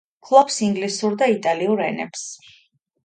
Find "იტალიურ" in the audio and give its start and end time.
1.35-1.85